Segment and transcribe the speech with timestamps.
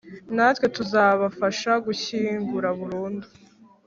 [0.35, 3.27] natwe tuzabafasha gushyingura burundu